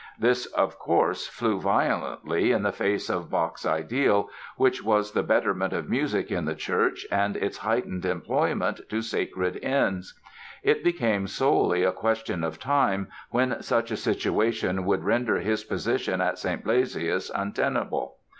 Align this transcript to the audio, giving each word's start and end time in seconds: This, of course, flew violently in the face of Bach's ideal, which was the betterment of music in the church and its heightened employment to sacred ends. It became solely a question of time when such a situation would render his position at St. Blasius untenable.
This, 0.17 0.47
of 0.47 0.79
course, 0.79 1.27
flew 1.27 1.59
violently 1.61 2.51
in 2.51 2.63
the 2.63 2.71
face 2.71 3.07
of 3.07 3.29
Bach's 3.29 3.67
ideal, 3.67 4.31
which 4.57 4.83
was 4.83 5.11
the 5.11 5.21
betterment 5.21 5.73
of 5.73 5.91
music 5.91 6.31
in 6.31 6.45
the 6.45 6.55
church 6.55 7.05
and 7.11 7.37
its 7.37 7.59
heightened 7.59 8.03
employment 8.03 8.81
to 8.89 9.03
sacred 9.03 9.59
ends. 9.61 10.15
It 10.63 10.83
became 10.83 11.27
solely 11.27 11.83
a 11.83 11.91
question 11.91 12.43
of 12.43 12.57
time 12.59 13.09
when 13.29 13.61
such 13.61 13.91
a 13.91 13.95
situation 13.95 14.85
would 14.85 15.03
render 15.03 15.35
his 15.37 15.63
position 15.63 16.19
at 16.19 16.39
St. 16.39 16.63
Blasius 16.65 17.29
untenable. 17.35 18.15